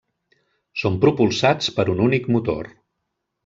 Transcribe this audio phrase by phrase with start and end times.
[0.83, 2.75] Són propulsats per un únic motor.